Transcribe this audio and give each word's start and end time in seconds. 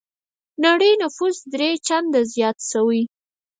نړۍ 0.65 0.91
نفوس 1.01 1.37
درې 1.53 1.69
چنده 1.87 2.21
زيات 2.33 2.57
شوی. 2.71 3.01